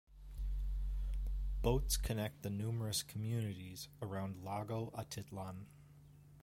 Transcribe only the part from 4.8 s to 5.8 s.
Atitlan.